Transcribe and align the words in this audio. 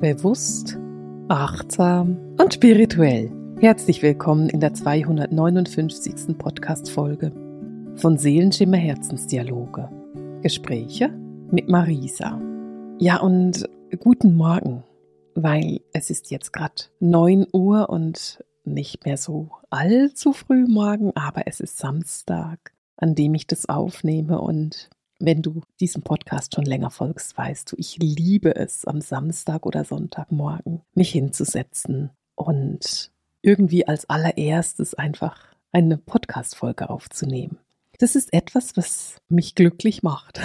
Bewusst, 0.00 0.78
achtsam 1.28 2.16
und 2.38 2.54
spirituell. 2.54 3.30
Herzlich 3.60 4.00
willkommen 4.00 4.48
in 4.48 4.58
der 4.58 4.72
259. 4.72 6.38
Podcast-Folge 6.38 7.30
von 7.96 8.16
Seelenschimmer 8.16 8.78
Herzensdialoge. 8.78 9.90
Gespräche 10.40 11.10
mit 11.50 11.68
Marisa. 11.68 12.40
Ja, 12.98 13.20
und 13.20 13.68
guten 13.98 14.36
Morgen, 14.36 14.84
weil 15.34 15.82
es 15.92 16.08
ist 16.08 16.30
jetzt 16.30 16.54
gerade 16.54 16.84
9 17.00 17.48
Uhr 17.52 17.90
und 17.90 18.42
nicht 18.64 19.04
mehr 19.04 19.18
so 19.18 19.50
allzu 19.68 20.32
früh 20.32 20.64
morgen, 20.66 21.14
aber 21.14 21.42
es 21.44 21.60
ist 21.60 21.76
Samstag, 21.76 22.72
an 22.96 23.14
dem 23.14 23.34
ich 23.34 23.46
das 23.46 23.68
aufnehme 23.68 24.40
und 24.40 24.88
wenn 25.20 25.42
du 25.42 25.62
diesem 25.78 26.02
Podcast 26.02 26.54
schon 26.54 26.64
länger 26.64 26.90
folgst, 26.90 27.36
weißt 27.36 27.70
du, 27.70 27.76
ich 27.78 27.98
liebe 27.98 28.56
es, 28.56 28.86
am 28.86 29.00
Samstag 29.00 29.66
oder 29.66 29.84
Sonntagmorgen 29.84 30.80
mich 30.94 31.12
hinzusetzen 31.12 32.10
und 32.34 33.12
irgendwie 33.42 33.86
als 33.86 34.08
allererstes 34.08 34.94
einfach 34.94 35.54
eine 35.72 35.98
Podcast-Folge 35.98 36.90
aufzunehmen. 36.90 37.58
Das 37.98 38.16
ist 38.16 38.32
etwas, 38.32 38.76
was 38.76 39.16
mich 39.28 39.54
glücklich 39.54 40.02
macht. 40.02 40.40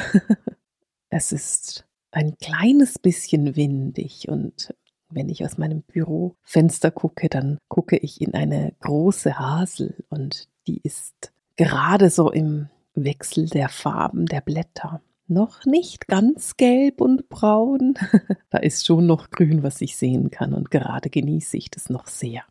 es 1.09 1.31
ist 1.31 1.85
ein 2.11 2.37
kleines 2.37 2.99
bisschen 2.99 3.55
windig 3.55 4.27
und 4.27 4.73
wenn 5.09 5.29
ich 5.29 5.45
aus 5.45 5.57
meinem 5.57 5.81
Bürofenster 5.83 6.91
gucke, 6.91 7.29
dann 7.29 7.59
gucke 7.69 7.97
ich 7.97 8.21
in 8.21 8.33
eine 8.33 8.73
große 8.81 9.39
Hasel 9.39 10.03
und 10.09 10.49
die 10.67 10.81
ist 10.83 11.31
gerade 11.55 12.09
so 12.09 12.31
im 12.31 12.69
Wechsel 12.95 13.47
der 13.47 13.69
Farben 13.69 14.25
der 14.25 14.41
Blätter. 14.41 15.01
Noch 15.27 15.65
nicht 15.65 16.07
ganz 16.07 16.55
gelb 16.55 17.01
und 17.01 17.29
braun. 17.29 17.95
da 18.49 18.59
ist 18.59 18.85
schon 18.85 19.07
noch 19.07 19.31
grün, 19.31 19.63
was 19.63 19.81
ich 19.81 19.97
sehen 19.97 20.29
kann 20.31 20.53
und 20.53 20.71
gerade 20.71 21.09
genieße 21.09 21.57
ich 21.57 21.71
das 21.71 21.89
noch 21.89 22.07
sehr. 22.07 22.43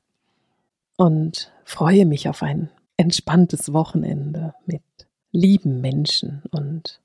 Und 0.97 1.53
freue 1.65 2.07
mich 2.07 2.29
auf 2.29 2.43
ein 2.43 2.71
entspanntes 2.97 3.73
Wochenende 3.73 4.55
mit 4.67 4.83
lieben 5.33 5.81
Menschen 5.81 6.43
und 6.51 7.01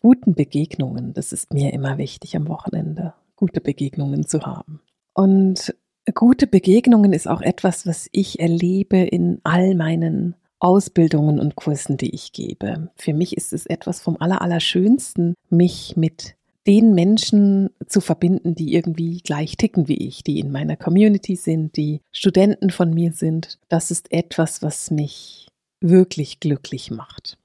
guten 0.00 0.34
Begegnungen. 0.34 1.14
Das 1.14 1.32
ist 1.32 1.52
mir 1.52 1.72
immer 1.72 1.98
wichtig 1.98 2.36
am 2.36 2.48
Wochenende, 2.48 3.14
gute 3.36 3.60
Begegnungen 3.60 4.26
zu 4.26 4.42
haben. 4.42 4.80
Und 5.12 5.74
gute 6.14 6.46
Begegnungen 6.46 7.12
ist 7.12 7.26
auch 7.26 7.40
etwas, 7.40 7.86
was 7.86 8.08
ich 8.12 8.38
erlebe 8.38 8.98
in 8.98 9.40
all 9.44 9.74
meinen 9.74 10.34
Ausbildungen 10.60 11.40
und 11.40 11.56
Kursen, 11.56 11.96
die 11.96 12.14
ich 12.14 12.32
gebe. 12.32 12.90
Für 12.96 13.12
mich 13.12 13.36
ist 13.36 13.52
es 13.52 13.66
etwas 13.66 14.00
vom 14.00 14.16
Allerallerschönsten, 14.18 15.34
mich 15.50 15.96
mit 15.96 16.36
den 16.66 16.94
Menschen 16.94 17.70
zu 17.86 18.00
verbinden, 18.00 18.54
die 18.54 18.74
irgendwie 18.74 19.18
gleich 19.20 19.56
ticken 19.56 19.88
wie 19.88 19.98
ich, 19.98 20.24
die 20.24 20.40
in 20.40 20.50
meiner 20.50 20.76
Community 20.76 21.36
sind, 21.36 21.76
die 21.76 22.00
Studenten 22.10 22.70
von 22.70 22.92
mir 22.94 23.12
sind. 23.12 23.58
Das 23.68 23.90
ist 23.90 24.10
etwas, 24.12 24.62
was 24.62 24.90
mich 24.90 25.48
wirklich 25.80 26.40
glücklich 26.40 26.90
macht. 26.90 27.36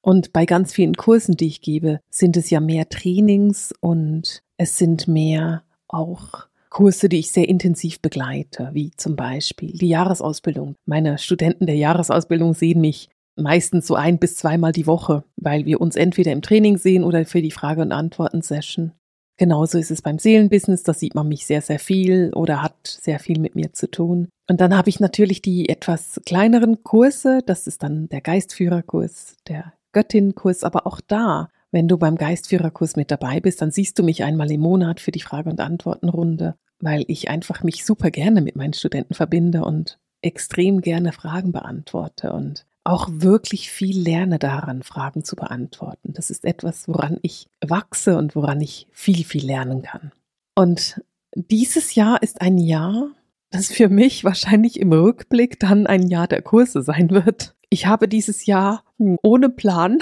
Und 0.00 0.32
bei 0.32 0.46
ganz 0.46 0.72
vielen 0.72 0.94
Kursen, 0.94 1.36
die 1.36 1.46
ich 1.46 1.60
gebe, 1.60 2.00
sind 2.10 2.36
es 2.36 2.50
ja 2.50 2.60
mehr 2.60 2.88
Trainings 2.88 3.72
und 3.80 4.42
es 4.56 4.78
sind 4.78 5.06
mehr 5.06 5.62
auch 5.86 6.46
Kurse, 6.72 7.10
die 7.10 7.18
ich 7.18 7.30
sehr 7.30 7.48
intensiv 7.50 8.00
begleite, 8.00 8.70
wie 8.72 8.92
zum 8.96 9.14
Beispiel 9.14 9.72
die 9.72 9.88
Jahresausbildung. 9.88 10.74
Meine 10.86 11.18
Studenten 11.18 11.66
der 11.66 11.76
Jahresausbildung 11.76 12.54
sehen 12.54 12.80
mich 12.80 13.10
meistens 13.36 13.86
so 13.86 13.94
ein 13.94 14.18
bis 14.18 14.36
zweimal 14.36 14.72
die 14.72 14.86
Woche, 14.86 15.22
weil 15.36 15.66
wir 15.66 15.82
uns 15.82 15.96
entweder 15.96 16.32
im 16.32 16.40
Training 16.40 16.78
sehen 16.78 17.04
oder 17.04 17.26
für 17.26 17.42
die 17.42 17.50
Frage- 17.50 17.82
und 17.82 17.92
Antworten-Session. 17.92 18.92
Genauso 19.36 19.76
ist 19.76 19.90
es 19.90 20.00
beim 20.00 20.18
Seelenbusiness, 20.18 20.82
da 20.82 20.94
sieht 20.94 21.14
man 21.14 21.28
mich 21.28 21.44
sehr, 21.44 21.60
sehr 21.60 21.78
viel 21.78 22.32
oder 22.34 22.62
hat 22.62 22.86
sehr 22.86 23.18
viel 23.18 23.38
mit 23.38 23.54
mir 23.54 23.74
zu 23.74 23.90
tun. 23.90 24.28
Und 24.48 24.60
dann 24.62 24.76
habe 24.76 24.88
ich 24.88 24.98
natürlich 24.98 25.42
die 25.42 25.68
etwas 25.68 26.20
kleineren 26.24 26.82
Kurse, 26.84 27.40
das 27.44 27.66
ist 27.66 27.82
dann 27.82 28.08
der 28.08 28.22
Geistführerkurs, 28.22 29.36
der 29.46 29.74
Göttinnenkurs, 29.92 30.64
aber 30.64 30.86
auch 30.86 31.00
da 31.06 31.50
wenn 31.72 31.88
du 31.88 31.98
beim 31.98 32.16
Geistführerkurs 32.16 32.96
mit 32.96 33.10
dabei 33.10 33.40
bist, 33.40 33.62
dann 33.62 33.70
siehst 33.70 33.98
du 33.98 34.02
mich 34.02 34.22
einmal 34.22 34.50
im 34.52 34.60
Monat 34.60 35.00
für 35.00 35.10
die 35.10 35.20
Frage- 35.22 35.50
und 35.50 35.60
Antwortenrunde, 35.60 36.54
weil 36.78 37.04
ich 37.08 37.28
einfach 37.28 37.62
mich 37.62 37.84
super 37.84 38.10
gerne 38.10 38.42
mit 38.42 38.56
meinen 38.56 38.74
Studenten 38.74 39.14
verbinde 39.14 39.64
und 39.64 39.98
extrem 40.20 40.82
gerne 40.82 41.12
Fragen 41.12 41.50
beantworte 41.50 42.32
und 42.32 42.66
auch 42.84 43.08
wirklich 43.10 43.70
viel 43.70 43.98
lerne 43.98 44.38
daran, 44.38 44.82
Fragen 44.82 45.24
zu 45.24 45.36
beantworten. 45.36 46.12
Das 46.12 46.30
ist 46.30 46.44
etwas, 46.44 46.88
woran 46.88 47.18
ich 47.22 47.48
wachse 47.64 48.18
und 48.18 48.34
woran 48.34 48.60
ich 48.60 48.88
viel, 48.90 49.24
viel 49.24 49.46
lernen 49.46 49.82
kann. 49.82 50.12
Und 50.54 51.00
dieses 51.34 51.94
Jahr 51.94 52.22
ist 52.22 52.40
ein 52.40 52.58
Jahr, 52.58 53.10
das 53.50 53.70
für 53.70 53.88
mich 53.88 54.24
wahrscheinlich 54.24 54.80
im 54.80 54.92
Rückblick 54.92 55.60
dann 55.60 55.86
ein 55.86 56.08
Jahr 56.08 56.26
der 56.26 56.42
Kurse 56.42 56.82
sein 56.82 57.10
wird. 57.10 57.54
Ich 57.70 57.86
habe 57.86 58.08
dieses 58.08 58.46
Jahr 58.46 58.84
ohne 59.22 59.48
Plan 59.48 59.98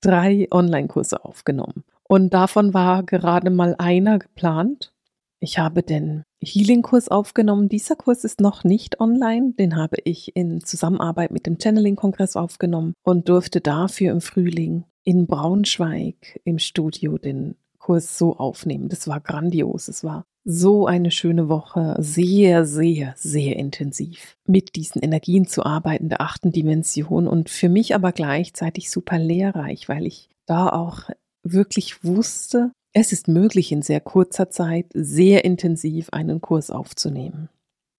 drei 0.00 0.48
Online-Kurse 0.50 1.24
aufgenommen. 1.24 1.84
Und 2.04 2.32
davon 2.32 2.74
war 2.74 3.02
gerade 3.02 3.50
mal 3.50 3.74
einer 3.78 4.18
geplant. 4.18 4.92
Ich 5.40 5.58
habe 5.58 5.82
den 5.82 6.24
Healing-Kurs 6.42 7.08
aufgenommen. 7.08 7.68
Dieser 7.68 7.96
Kurs 7.96 8.24
ist 8.24 8.40
noch 8.40 8.64
nicht 8.64 9.00
online. 9.00 9.52
Den 9.58 9.76
habe 9.76 9.96
ich 10.04 10.34
in 10.34 10.62
Zusammenarbeit 10.64 11.30
mit 11.30 11.46
dem 11.46 11.58
Channeling-Kongress 11.58 12.36
aufgenommen 12.36 12.94
und 13.02 13.28
durfte 13.28 13.60
dafür 13.60 14.12
im 14.12 14.20
Frühling 14.20 14.84
in 15.04 15.26
Braunschweig 15.26 16.40
im 16.44 16.58
Studio 16.58 17.18
den 17.18 17.56
Kurs 17.78 18.18
so 18.18 18.36
aufnehmen. 18.36 18.88
Das 18.88 19.06
war 19.08 19.20
grandios. 19.20 19.88
Es 19.88 20.02
war 20.04 20.24
so 20.50 20.86
eine 20.86 21.10
schöne 21.10 21.50
Woche, 21.50 21.94
sehr, 21.98 22.64
sehr, 22.64 23.12
sehr 23.18 23.56
intensiv 23.56 24.38
mit 24.46 24.76
diesen 24.76 25.02
Energien 25.02 25.46
zu 25.46 25.62
arbeiten 25.62 26.08
der 26.08 26.22
achten 26.22 26.52
Dimension 26.52 27.28
und 27.28 27.50
für 27.50 27.68
mich 27.68 27.94
aber 27.94 28.12
gleichzeitig 28.12 28.90
super 28.90 29.18
lehrreich, 29.18 29.90
weil 29.90 30.06
ich 30.06 30.30
da 30.46 30.70
auch 30.70 31.10
wirklich 31.42 32.02
wusste, 32.02 32.72
es 32.94 33.12
ist 33.12 33.28
möglich 33.28 33.72
in 33.72 33.82
sehr 33.82 34.00
kurzer 34.00 34.48
Zeit 34.48 34.86
sehr 34.94 35.44
intensiv 35.44 36.08
einen 36.12 36.40
Kurs 36.40 36.70
aufzunehmen. 36.70 37.50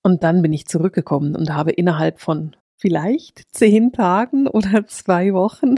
Und 0.01 0.23
dann 0.23 0.41
bin 0.41 0.51
ich 0.51 0.65
zurückgekommen 0.65 1.35
und 1.35 1.53
habe 1.53 1.69
innerhalb 1.69 2.19
von 2.19 2.55
vielleicht 2.77 3.43
zehn 3.51 3.91
Tagen 3.91 4.47
oder 4.47 4.87
zwei 4.87 5.35
Wochen 5.35 5.75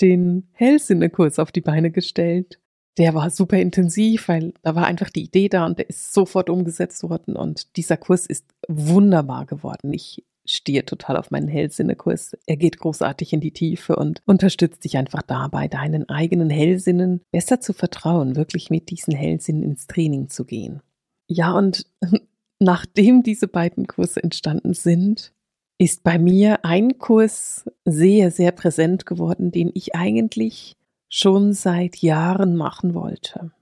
den 0.00 0.48
Hellsinne-Kurs 0.52 1.38
auf 1.38 1.52
die 1.52 1.60
Beine 1.60 1.90
gestellt 1.90 2.58
der 2.98 3.14
war 3.14 3.30
super 3.30 3.58
intensiv, 3.58 4.28
weil 4.28 4.54
da 4.62 4.74
war 4.74 4.86
einfach 4.86 5.10
die 5.10 5.24
Idee 5.24 5.48
da 5.48 5.66
und 5.66 5.78
der 5.78 5.88
ist 5.88 6.12
sofort 6.12 6.48
umgesetzt 6.48 7.02
worden 7.02 7.36
und 7.36 7.76
dieser 7.76 7.96
Kurs 7.96 8.26
ist 8.26 8.46
wunderbar 8.68 9.46
geworden. 9.46 9.92
Ich 9.92 10.24
stehe 10.46 10.84
total 10.84 11.16
auf 11.16 11.30
meinen 11.30 11.48
Hellsinne-Kurs. 11.48 12.36
Er 12.46 12.56
geht 12.56 12.78
großartig 12.78 13.32
in 13.32 13.40
die 13.40 13.50
Tiefe 13.50 13.96
und 13.96 14.22
unterstützt 14.26 14.84
dich 14.84 14.96
einfach 14.96 15.22
dabei, 15.22 15.68
deinen 15.68 16.08
eigenen 16.08 16.50
Hellsinnen 16.50 17.20
besser 17.32 17.60
zu 17.60 17.72
vertrauen, 17.72 18.36
wirklich 18.36 18.70
mit 18.70 18.90
diesen 18.90 19.14
Hellsinnen 19.14 19.62
ins 19.62 19.86
Training 19.86 20.28
zu 20.28 20.44
gehen. 20.44 20.80
Ja, 21.28 21.52
und 21.52 21.86
nachdem 22.60 23.22
diese 23.22 23.48
beiden 23.48 23.86
Kurse 23.86 24.22
entstanden 24.22 24.74
sind, 24.74 25.32
ist 25.78 26.04
bei 26.04 26.18
mir 26.18 26.64
ein 26.64 26.98
Kurs 26.98 27.64
sehr, 27.84 28.30
sehr 28.30 28.52
präsent 28.52 29.04
geworden, 29.04 29.50
den 29.50 29.70
ich 29.74 29.94
eigentlich 29.94 30.75
schon 31.08 31.52
seit 31.52 31.96
Jahren 31.96 32.56
machen 32.56 32.94
wollte. 32.94 33.52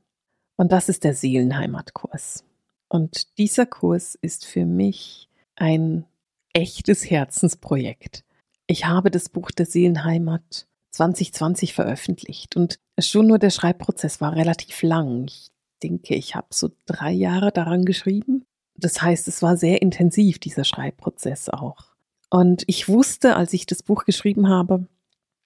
Und 0.57 0.73
das 0.73 0.89
ist 0.89 1.05
der 1.05 1.15
Seelenheimatkurs. 1.15 2.45
Und 2.89 3.39
dieser 3.39 3.67
Kurs 3.67 4.15
ist 4.15 4.47
für 4.47 4.65
mich 4.65 5.29
ein 5.57 6.05
echtes 6.53 7.11
Herzensprojekt. 7.11 8.25
Ich 8.67 8.87
habe 8.87 9.11
das 9.11 9.29
Buch 9.29 9.51
der 9.51 9.67
Seelenheimat 9.67 10.67
2020 10.93 11.75
veröffentlicht 11.75 12.57
und 12.57 12.79
schon 12.99 13.27
nur 13.27 13.39
der 13.39 13.51
Schreibprozess 13.51 14.21
war 14.21 14.37
relativ 14.37 14.83
lang. 14.83 15.27
Ich 15.27 15.51
denke, 15.83 16.15
ich 16.15 16.37
habe 16.37 16.47
so 16.51 16.71
drei 16.87 17.11
Jahre 17.11 17.51
daran 17.51 17.85
geschrieben. 17.85 18.45
Das 18.77 19.03
heißt, 19.03 19.29
es 19.29 19.43
war 19.43 19.57
sehr 19.57 19.83
intensiv, 19.83 20.39
dieser 20.39 20.65
Schreibprozess 20.65 21.49
auch. 21.49 21.95
Und 22.31 22.65
ich 22.67 22.89
wusste, 22.89 23.37
als 23.37 23.53
ich 23.53 23.67
das 23.67 23.83
Buch 23.83 24.05
geschrieben 24.05 24.49
habe, 24.49 24.87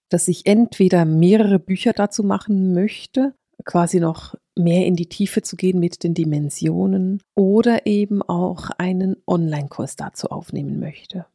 dass 0.08 0.28
ich 0.28 0.46
entweder 0.46 1.04
mehrere 1.04 1.58
Bücher 1.58 1.92
dazu 1.92 2.22
machen 2.22 2.72
möchte, 2.74 3.34
quasi 3.64 4.00
noch 4.00 4.34
mehr 4.56 4.86
in 4.86 4.96
die 4.96 5.08
Tiefe 5.08 5.42
zu 5.42 5.56
gehen 5.56 5.78
mit 5.78 6.02
den 6.04 6.14
Dimensionen 6.14 7.22
oder 7.34 7.86
eben 7.86 8.22
auch 8.22 8.70
einen 8.78 9.16
Online-Kurs 9.26 9.96
dazu 9.96 10.28
aufnehmen 10.28 10.80
möchte. 10.80 11.26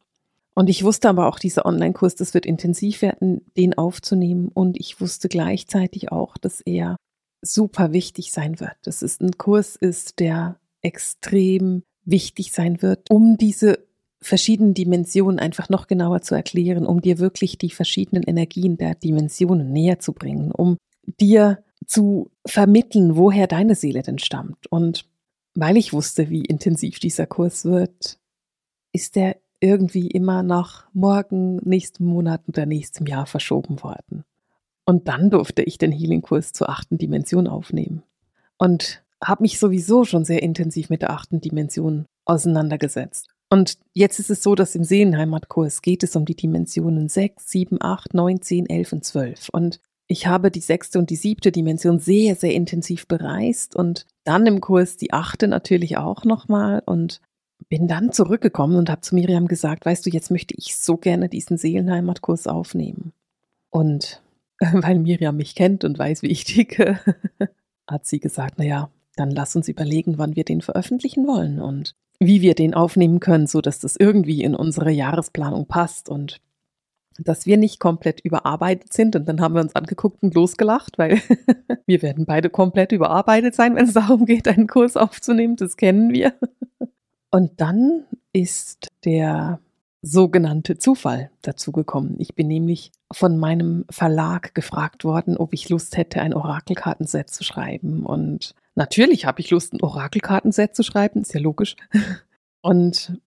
Und 0.56 0.70
ich 0.70 0.84
wusste 0.84 1.10
aber 1.10 1.28
auch, 1.28 1.40
dieser 1.40 1.66
Online-Kurs, 1.66 2.16
das 2.16 2.34
wird 2.34 2.46
intensiv 2.46 3.02
werden, 3.02 3.42
den 3.58 3.76
aufzunehmen. 3.76 4.50
Und 4.54 4.80
ich 4.80 5.02
wusste 5.02 5.28
gleichzeitig 5.28 6.12
auch, 6.12 6.38
dass 6.38 6.62
er 6.62 6.96
super 7.42 7.92
wichtig 7.92 8.32
sein 8.32 8.60
wird. 8.60 8.76
Dass 8.84 9.02
es 9.02 9.20
ein 9.20 9.38
Kurs 9.38 9.76
ist, 9.76 10.20
der 10.20 10.60
extrem 10.82 11.84
wichtig 12.06 12.52
sein 12.52 12.82
wird, 12.82 13.10
um 13.10 13.38
diese 13.38 13.80
verschiedenen 14.24 14.74
Dimensionen 14.74 15.40
einfach 15.40 15.70
noch 15.70 15.88
genauer 15.88 16.22
zu 16.22 16.36
erklären, 16.36 16.86
um 16.86 17.02
dir 17.02 17.20
wirklich 17.20 17.58
die 17.58 17.70
verschiedenen 17.70 18.24
Energien 18.24 18.78
der 18.78 18.96
Dimensionen 18.96 19.72
näher 19.72 20.00
zu 20.00 20.14
bringen, 20.14 20.52
um 20.52 20.78
dir 21.06 21.64
zu 21.86 22.32
vermitteln, 22.46 23.16
woher 23.16 23.48
deine 23.48 23.76
Seele 23.76 24.02
denn 24.02 24.20
stammt. 24.20 24.68
Und 24.72 25.06
weil 25.56 25.78
ich 25.78 25.94
wusste, 25.94 26.30
wie 26.30 26.46
intensiv 26.46 27.00
dieser 27.00 27.28
Kurs 27.28 27.66
wird, 27.66 28.18
ist 28.94 29.16
der 29.16 29.38
irgendwie 29.60 30.08
immer 30.08 30.44
nach 30.44 30.88
morgen, 30.94 31.58
nächsten 31.58 32.06
Monat 32.06 32.42
oder 32.48 32.66
nächstem 32.66 33.06
Jahr 33.08 33.26
verschoben 33.26 33.82
worden. 33.84 34.24
Und 34.86 35.08
dann 35.08 35.30
durfte 35.30 35.62
ich 35.64 35.78
den 35.78 35.92
Healing-Kurs 35.92 36.52
zur 36.52 36.70
achten 36.70 36.98
Dimension 36.98 37.48
aufnehmen. 37.48 38.04
Und 38.58 39.04
habe 39.24 39.44
mich 39.44 39.60
sowieso 39.60 40.04
schon 40.04 40.26
sehr 40.26 40.44
intensiv 40.44 40.90
mit 40.90 41.02
der 41.02 41.12
achten 41.12 41.40
Dimension 41.40 42.06
auseinandergesetzt. 42.26 43.33
Und 43.54 43.78
jetzt 43.94 44.18
ist 44.18 44.32
es 44.32 44.42
so, 44.42 44.56
dass 44.56 44.74
im 44.74 44.84
Seelenheimatkurs 44.84 45.84
geht 45.84 46.02
es 46.02 46.16
um 46.16 46.26
die 46.26 46.36
Dimensionen 46.36 47.08
6, 47.08 47.52
7, 47.52 47.78
8, 47.80 48.16
9, 48.16 48.42
10, 48.42 48.68
11 48.68 48.94
und 48.94 49.06
12. 49.06 49.50
Und 49.50 49.80
ich 50.08 50.26
habe 50.26 50.50
die 50.50 50.60
sechste 50.60 50.98
und 50.98 51.12
die 51.12 51.16
siebte 51.16 51.52
Dimension 51.52 52.00
sehr, 52.00 52.36
sehr 52.36 52.56
intensiv 52.56 53.08
bereist 53.08 53.76
und 53.76 54.08
dann 54.24 54.48
im 54.48 54.60
Kurs 54.60 54.98
die 54.98 55.14
achte 55.14 55.48
natürlich 55.48 55.98
auch 55.98 56.26
nochmal 56.26 56.82
und 56.84 57.22
bin 57.70 57.88
dann 57.88 58.12
zurückgekommen 58.12 58.76
und 58.76 58.90
habe 58.90 59.02
zu 59.02 59.14
Miriam 59.14 59.48
gesagt, 59.48 59.86
weißt 59.86 60.04
du, 60.04 60.10
jetzt 60.10 60.32
möchte 60.32 60.56
ich 60.58 60.76
so 60.76 60.98
gerne 60.98 61.30
diesen 61.30 61.58
Seelenheimatkurs 61.58 62.48
aufnehmen. 62.48 63.14
Und 63.70 64.24
weil 64.74 64.98
Miriam 64.98 65.38
mich 65.38 65.54
kennt 65.54 65.84
und 65.84 66.00
weiß, 66.00 66.24
wie 66.24 66.32
ich 66.32 66.44
ticke, 66.46 67.00
hat 67.88 68.08
sie 68.08 68.20
gesagt, 68.20 68.58
naja, 68.58 68.90
dann 69.16 69.30
lass 69.30 69.56
uns 69.56 69.68
überlegen, 69.68 70.18
wann 70.18 70.36
wir 70.36 70.44
den 70.44 70.62
veröffentlichen 70.62 71.28
wollen 71.28 71.62
und 71.62 71.94
wie 72.26 72.42
wir 72.42 72.56
den 72.56 72.74
aufnehmen 72.74 73.20
können, 73.20 73.48
so 73.48 73.62
dass 73.62 73.80
das 73.80 73.96
irgendwie 73.96 74.44
in 74.44 74.56
unsere 74.56 74.92
Jahresplanung 74.92 75.68
passt 75.68 76.10
und 76.10 76.40
dass 77.20 77.46
wir 77.46 77.58
nicht 77.58 77.80
komplett 77.80 78.22
überarbeitet 78.22 78.94
sind. 78.94 79.16
Und 79.16 79.28
dann 79.28 79.42
haben 79.42 79.56
wir 79.56 79.62
uns 79.62 79.76
angeguckt 79.76 80.24
und 80.24 80.34
losgelacht, 80.34 80.98
weil 80.98 81.22
wir 81.86 82.02
werden 82.02 82.26
beide 82.26 82.50
komplett 82.50 82.92
überarbeitet 82.92 83.56
sein, 83.56 83.76
wenn 83.76 83.86
es 83.86 83.94
darum 83.94 84.26
geht, 84.26 84.48
einen 84.48 84.68
Kurs 84.68 84.98
aufzunehmen. 84.98 85.56
Das 85.56 85.78
kennen 85.78 86.12
wir. 86.12 86.34
Und 87.30 87.62
dann 87.62 88.06
ist 88.32 88.88
der 89.06 89.60
sogenannte 90.02 90.78
Zufall 90.78 91.32
dazugekommen. 91.42 92.20
Ich 92.20 92.36
bin 92.36 92.48
nämlich 92.48 92.92
von 93.12 93.38
meinem 93.38 93.86
Verlag 93.90 94.54
gefragt 94.54 95.06
worden, 95.06 95.38
ob 95.38 95.54
ich 95.54 95.70
Lust 95.70 95.98
hätte, 95.98 96.22
ein 96.22 96.34
Orakelkartenset 96.34 97.30
zu 97.30 97.44
schreiben. 97.44 98.06
Und 98.06 98.54
natürlich 98.76 99.26
habe 99.26 99.42
ich 99.42 99.50
Lust, 99.50 99.74
ein 99.74 99.82
Orakelkartenset 99.82 100.76
zu 100.76 100.84
schreiben, 100.84 101.22
ist 101.22 101.34
ja 101.34 101.40
logisch. 101.40 101.76
Und 102.62 103.20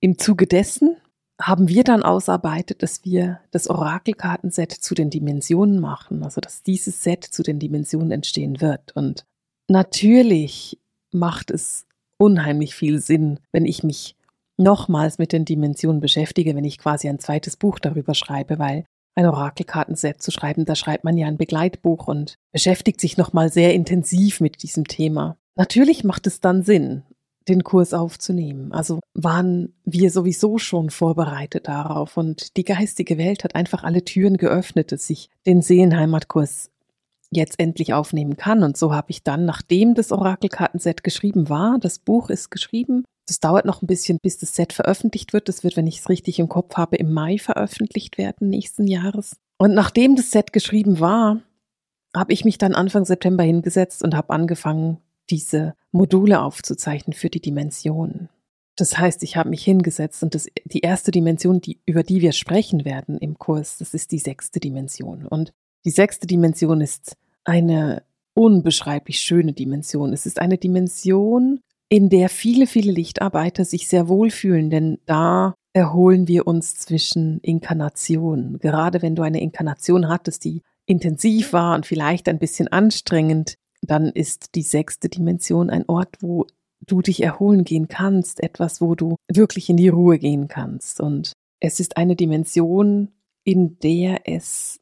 im 0.00 0.18
Zuge 0.18 0.46
dessen 0.46 0.96
haben 1.40 1.68
wir 1.68 1.82
dann 1.82 2.02
ausarbeitet, 2.02 2.82
dass 2.82 3.04
wir 3.04 3.40
das 3.50 3.68
Orakelkartenset 3.68 4.72
zu 4.72 4.94
den 4.94 5.10
Dimensionen 5.10 5.80
machen, 5.80 6.22
also 6.22 6.40
dass 6.40 6.62
dieses 6.62 7.02
Set 7.02 7.24
zu 7.24 7.42
den 7.42 7.58
Dimensionen 7.58 8.12
entstehen 8.12 8.60
wird. 8.60 8.94
Und 8.94 9.24
natürlich 9.68 10.78
macht 11.10 11.50
es 11.50 11.86
unheimlich 12.18 12.74
viel 12.74 13.00
Sinn, 13.00 13.40
wenn 13.50 13.66
ich 13.66 13.82
mich 13.82 14.16
nochmals 14.56 15.18
mit 15.18 15.32
den 15.32 15.44
Dimensionen 15.44 16.00
beschäftige, 16.00 16.54
wenn 16.54 16.64
ich 16.64 16.78
quasi 16.78 17.08
ein 17.08 17.18
zweites 17.18 17.56
Buch 17.56 17.80
darüber 17.80 18.14
schreibe, 18.14 18.58
weil 18.60 18.84
ein 19.14 19.26
Orakelkartenset 19.26 20.22
zu 20.22 20.30
schreiben, 20.30 20.64
da 20.64 20.74
schreibt 20.74 21.04
man 21.04 21.16
ja 21.16 21.26
ein 21.26 21.36
Begleitbuch 21.36 22.08
und 22.08 22.36
beschäftigt 22.52 23.00
sich 23.00 23.16
nochmal 23.16 23.50
sehr 23.50 23.74
intensiv 23.74 24.40
mit 24.40 24.62
diesem 24.62 24.86
Thema. 24.86 25.36
Natürlich 25.56 26.04
macht 26.04 26.26
es 26.26 26.40
dann 26.40 26.62
Sinn, 26.62 27.04
den 27.48 27.62
Kurs 27.62 27.94
aufzunehmen. 27.94 28.72
Also 28.72 29.00
waren 29.14 29.74
wir 29.84 30.10
sowieso 30.10 30.58
schon 30.58 30.90
vorbereitet 30.90 31.68
darauf 31.68 32.16
und 32.16 32.56
die 32.56 32.64
geistige 32.64 33.18
Welt 33.18 33.44
hat 33.44 33.54
einfach 33.54 33.84
alle 33.84 34.04
Türen 34.04 34.36
geöffnet, 34.36 34.92
dass 34.92 35.08
ich 35.10 35.30
den 35.46 35.62
Seelenheimatkurs 35.62 36.70
jetzt 37.34 37.58
endlich 37.58 37.92
aufnehmen 37.92 38.36
kann. 38.36 38.62
Und 38.62 38.76
so 38.76 38.94
habe 38.94 39.10
ich 39.10 39.22
dann, 39.22 39.44
nachdem 39.44 39.94
das 39.94 40.12
Orakelkartenset 40.12 41.04
geschrieben 41.04 41.48
war, 41.48 41.78
das 41.78 41.98
Buch 41.98 42.30
ist 42.30 42.50
geschrieben, 42.50 43.04
das 43.26 43.40
dauert 43.40 43.64
noch 43.64 43.82
ein 43.82 43.86
bisschen, 43.86 44.18
bis 44.22 44.38
das 44.38 44.54
Set 44.54 44.72
veröffentlicht 44.72 45.32
wird. 45.32 45.48
Das 45.48 45.64
wird, 45.64 45.76
wenn 45.76 45.86
ich 45.86 46.00
es 46.00 46.08
richtig 46.08 46.38
im 46.38 46.48
Kopf 46.48 46.76
habe, 46.76 46.96
im 46.96 47.12
Mai 47.12 47.38
veröffentlicht 47.38 48.18
werden 48.18 48.50
nächsten 48.50 48.86
Jahres. 48.86 49.36
Und 49.58 49.74
nachdem 49.74 50.16
das 50.16 50.30
Set 50.30 50.52
geschrieben 50.52 51.00
war, 51.00 51.40
habe 52.14 52.32
ich 52.32 52.44
mich 52.44 52.58
dann 52.58 52.74
Anfang 52.74 53.04
September 53.04 53.42
hingesetzt 53.42 54.02
und 54.02 54.14
habe 54.14 54.30
angefangen, 54.30 54.98
diese 55.30 55.74
Module 55.90 56.42
aufzuzeichnen 56.42 57.14
für 57.14 57.30
die 57.30 57.40
Dimensionen. 57.40 58.28
Das 58.76 58.98
heißt, 58.98 59.22
ich 59.22 59.36
habe 59.36 59.48
mich 59.50 59.64
hingesetzt 59.64 60.22
und 60.22 60.34
das, 60.34 60.48
die 60.64 60.80
erste 60.80 61.10
Dimension, 61.10 61.60
die, 61.60 61.78
über 61.86 62.02
die 62.02 62.20
wir 62.20 62.32
sprechen 62.32 62.84
werden 62.84 63.18
im 63.18 63.38
Kurs, 63.38 63.78
das 63.78 63.94
ist 63.94 64.10
die 64.12 64.18
sechste 64.18 64.60
Dimension. 64.60 65.26
Und 65.26 65.52
die 65.84 65.90
sechste 65.90 66.26
Dimension 66.26 66.80
ist 66.80 67.16
eine 67.44 68.02
unbeschreiblich 68.34 69.20
schöne 69.20 69.52
Dimension. 69.52 70.12
Es 70.12 70.26
ist 70.26 70.40
eine 70.40 70.58
Dimension, 70.58 71.60
in 71.88 72.08
der 72.08 72.28
viele, 72.28 72.66
viele 72.66 72.92
Lichtarbeiter 72.92 73.64
sich 73.64 73.88
sehr 73.88 74.08
wohlfühlen, 74.08 74.70
denn 74.70 74.98
da 75.06 75.54
erholen 75.72 76.28
wir 76.28 76.46
uns 76.46 76.74
zwischen 76.76 77.40
Inkarnationen. 77.40 78.58
Gerade 78.58 79.02
wenn 79.02 79.14
du 79.14 79.22
eine 79.22 79.40
Inkarnation 79.40 80.08
hattest, 80.08 80.44
die 80.44 80.62
intensiv 80.86 81.52
war 81.52 81.74
und 81.74 81.86
vielleicht 81.86 82.28
ein 82.28 82.38
bisschen 82.38 82.68
anstrengend, 82.68 83.54
dann 83.82 84.06
ist 84.06 84.54
die 84.54 84.62
sechste 84.62 85.08
Dimension 85.08 85.70
ein 85.70 85.88
Ort, 85.88 86.16
wo 86.20 86.46
du 86.86 87.00
dich 87.00 87.22
erholen 87.22 87.64
gehen 87.64 87.88
kannst, 87.88 88.42
etwas, 88.42 88.80
wo 88.80 88.94
du 88.94 89.16
wirklich 89.30 89.68
in 89.68 89.76
die 89.76 89.88
Ruhe 89.88 90.18
gehen 90.18 90.48
kannst. 90.48 91.00
Und 91.00 91.32
es 91.60 91.80
ist 91.80 91.96
eine 91.96 92.16
Dimension, 92.16 93.12
in 93.44 93.78
der 93.78 94.28
es 94.28 94.80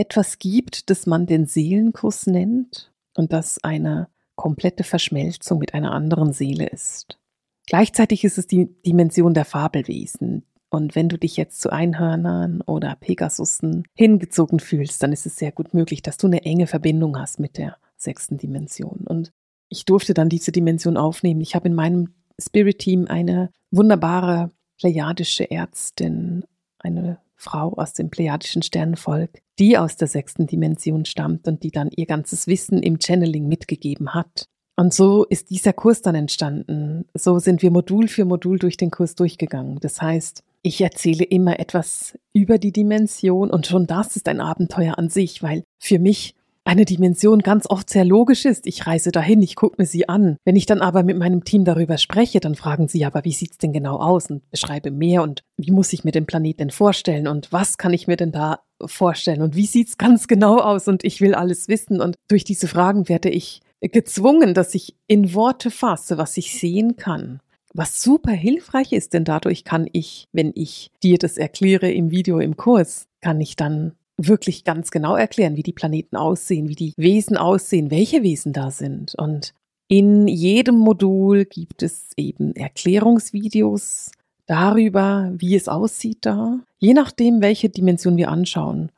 etwas 0.00 0.38
gibt, 0.38 0.88
das 0.90 1.06
man 1.06 1.26
den 1.26 1.46
Seelenkuss 1.46 2.26
nennt 2.26 2.90
und 3.14 3.32
das 3.32 3.62
eine 3.62 4.08
komplette 4.34 4.82
Verschmelzung 4.82 5.58
mit 5.58 5.74
einer 5.74 5.92
anderen 5.92 6.32
Seele 6.32 6.66
ist. 6.66 7.18
Gleichzeitig 7.66 8.24
ist 8.24 8.38
es 8.38 8.46
die 8.46 8.66
Dimension 8.82 9.34
der 9.34 9.44
Fabelwesen. 9.44 10.44
Und 10.70 10.94
wenn 10.94 11.08
du 11.08 11.18
dich 11.18 11.36
jetzt 11.36 11.60
zu 11.60 11.70
Einhörnern 11.70 12.62
oder 12.62 12.96
Pegasussen 12.96 13.84
hingezogen 13.94 14.60
fühlst, 14.60 15.02
dann 15.02 15.12
ist 15.12 15.26
es 15.26 15.36
sehr 15.36 15.52
gut 15.52 15.74
möglich, 15.74 16.00
dass 16.00 16.16
du 16.16 16.26
eine 16.26 16.44
enge 16.44 16.66
Verbindung 16.66 17.18
hast 17.18 17.38
mit 17.38 17.58
der 17.58 17.76
sechsten 17.96 18.38
Dimension. 18.38 19.00
Und 19.06 19.32
ich 19.68 19.84
durfte 19.84 20.14
dann 20.14 20.28
diese 20.28 20.52
Dimension 20.52 20.96
aufnehmen. 20.96 21.40
Ich 21.40 21.54
habe 21.54 21.68
in 21.68 21.74
meinem 21.74 22.14
Spirit-Team 22.40 23.06
eine 23.08 23.50
wunderbare 23.70 24.50
plejadische 24.78 25.50
Ärztin, 25.50 26.44
eine 26.78 27.18
Frau 27.40 27.72
aus 27.74 27.94
dem 27.94 28.10
plejadischen 28.10 28.62
Sternenvolk, 28.62 29.40
die 29.58 29.78
aus 29.78 29.96
der 29.96 30.08
sechsten 30.08 30.46
Dimension 30.46 31.04
stammt 31.04 31.48
und 31.48 31.62
die 31.62 31.70
dann 31.70 31.90
ihr 31.96 32.06
ganzes 32.06 32.46
Wissen 32.46 32.82
im 32.82 32.98
Channeling 33.00 33.48
mitgegeben 33.48 34.14
hat. 34.14 34.46
Und 34.76 34.94
so 34.94 35.24
ist 35.24 35.50
dieser 35.50 35.72
Kurs 35.72 36.02
dann 36.02 36.14
entstanden. 36.14 37.06
So 37.14 37.38
sind 37.38 37.62
wir 37.62 37.70
Modul 37.70 38.08
für 38.08 38.24
Modul 38.24 38.58
durch 38.58 38.76
den 38.76 38.90
Kurs 38.90 39.14
durchgegangen. 39.14 39.78
Das 39.80 40.00
heißt, 40.00 40.42
ich 40.62 40.80
erzähle 40.80 41.24
immer 41.24 41.58
etwas 41.58 42.18
über 42.32 42.58
die 42.58 42.72
Dimension 42.72 43.50
und 43.50 43.66
schon 43.66 43.86
das 43.86 44.16
ist 44.16 44.28
ein 44.28 44.40
Abenteuer 44.40 44.98
an 44.98 45.08
sich, 45.08 45.42
weil 45.42 45.64
für 45.78 45.98
mich 45.98 46.34
eine 46.64 46.84
Dimension 46.84 47.40
ganz 47.40 47.68
oft 47.68 47.90
sehr 47.90 48.04
logisch 48.04 48.44
ist. 48.44 48.66
Ich 48.66 48.86
reise 48.86 49.10
dahin, 49.10 49.42
ich 49.42 49.56
gucke 49.56 49.76
mir 49.78 49.86
sie 49.86 50.08
an. 50.08 50.36
Wenn 50.44 50.56
ich 50.56 50.66
dann 50.66 50.80
aber 50.80 51.02
mit 51.02 51.16
meinem 51.16 51.44
Team 51.44 51.64
darüber 51.64 51.98
spreche, 51.98 52.40
dann 52.40 52.54
fragen 52.54 52.88
sie, 52.88 53.04
aber 53.04 53.24
wie 53.24 53.32
sieht's 53.32 53.58
denn 53.58 53.72
genau 53.72 53.96
aus 53.96 54.30
und 54.30 54.48
beschreibe 54.50 54.90
mehr 54.90 55.22
und 55.22 55.42
wie 55.56 55.70
muss 55.70 55.92
ich 55.92 56.04
mir 56.04 56.12
den 56.12 56.26
Planet 56.26 56.60
denn 56.60 56.70
vorstellen 56.70 57.26
und 57.26 57.52
was 57.52 57.78
kann 57.78 57.92
ich 57.92 58.06
mir 58.06 58.16
denn 58.16 58.32
da 58.32 58.60
vorstellen 58.84 59.42
und 59.42 59.56
wie 59.56 59.66
sieht's 59.66 59.98
ganz 59.98 60.28
genau 60.28 60.58
aus 60.58 60.88
und 60.88 61.04
ich 61.04 61.20
will 61.20 61.34
alles 61.34 61.68
wissen 61.68 62.00
und 62.00 62.16
durch 62.28 62.44
diese 62.44 62.68
Fragen 62.68 63.08
werde 63.08 63.30
ich 63.30 63.60
gezwungen, 63.80 64.54
dass 64.54 64.74
ich 64.74 64.94
in 65.06 65.34
Worte 65.34 65.70
fasse, 65.70 66.18
was 66.18 66.36
ich 66.36 66.58
sehen 66.58 66.96
kann. 66.96 67.40
Was 67.72 68.02
super 68.02 68.32
hilfreich 68.32 68.92
ist, 68.92 69.14
denn 69.14 69.24
dadurch 69.24 69.64
kann 69.64 69.88
ich, 69.92 70.26
wenn 70.32 70.52
ich 70.54 70.90
dir 71.02 71.18
das 71.18 71.38
erkläre 71.38 71.90
im 71.90 72.10
Video 72.10 72.40
im 72.40 72.56
Kurs, 72.56 73.06
kann 73.20 73.40
ich 73.40 73.54
dann 73.54 73.92
wirklich 74.26 74.64
ganz 74.64 74.90
genau 74.90 75.16
erklären, 75.16 75.56
wie 75.56 75.62
die 75.62 75.72
Planeten 75.72 76.16
aussehen, 76.16 76.68
wie 76.68 76.74
die 76.74 76.94
Wesen 76.96 77.36
aussehen, 77.36 77.90
welche 77.90 78.22
Wesen 78.22 78.52
da 78.52 78.70
sind. 78.70 79.14
Und 79.14 79.54
in 79.88 80.28
jedem 80.28 80.76
Modul 80.76 81.44
gibt 81.44 81.82
es 81.82 82.12
eben 82.16 82.54
Erklärungsvideos 82.54 84.12
darüber, 84.46 85.32
wie 85.36 85.56
es 85.56 85.68
aussieht 85.68 86.18
da. 86.22 86.60
Je 86.78 86.94
nachdem, 86.94 87.40
welche 87.40 87.68
Dimension 87.68 88.16
wir 88.16 88.30
anschauen, 88.30 88.90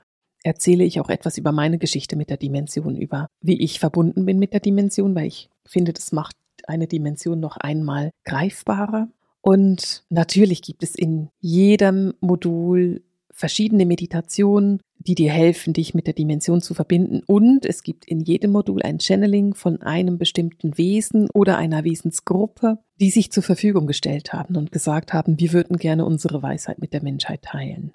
erzähle 0.43 0.85
ich 0.85 1.01
auch 1.01 1.09
etwas 1.09 1.39
über 1.39 1.53
meine 1.53 1.79
Geschichte 1.79 2.17
mit 2.17 2.31
der 2.31 2.37
Dimension, 2.37 2.97
über 2.97 3.29
wie 3.41 3.61
ich 3.63 3.81
verbunden 3.81 4.27
bin 4.27 4.39
mit 4.39 4.53
der 4.53 4.61
Dimension, 4.61 5.15
weil 5.15 5.27
ich 5.27 5.49
finde, 5.67 5.93
das 5.93 6.13
macht 6.13 6.37
eine 6.67 6.87
Dimension 6.87 7.41
noch 7.41 7.57
einmal 7.57 8.11
greifbarer. 8.25 9.09
Und 9.41 10.05
natürlich 10.11 10.63
gibt 10.63 10.83
es 10.83 10.95
in 10.95 11.29
jedem 11.41 12.15
Modul 12.21 13.03
verschiedene 13.33 13.87
Meditationen, 13.87 14.81
die 14.99 15.15
dir 15.15 15.33
helfen, 15.33 15.73
dich 15.73 15.95
mit 15.95 16.07
der 16.07 16.15
Dimension 16.15 16.61
zu 16.61 16.75
verbinden. 16.75 17.23
Und 17.27 17.67
es 17.67 17.83
gibt 17.83 18.05
in 18.05 18.21
jedem 18.21 18.53
Modul 18.53 18.83
ein 18.83 19.01
Channeling 19.01 19.55
von 19.55 19.83
einem 19.83 20.19
bestimmten 20.19 20.79
Wesen 20.79 21.29
oder 21.35 21.57
einer 21.57 21.85
Wesensgruppe, 21.85 22.79
die 23.01 23.11
sich 23.11 23.33
zur 23.33 23.43
Verfügung 23.43 23.87
gestellt 23.87 24.33
haben 24.33 24.57
und 24.57 24.71
gesagt 24.71 25.13
haben, 25.13 25.41
wir 25.41 25.53
würden 25.53 25.77
gerne 25.77 26.05
unsere 26.05 26.43
Weisheit 26.43 26.79
mit 26.79 26.93
der 26.93 27.03
Menschheit 27.03 27.43
teilen. 27.43 27.93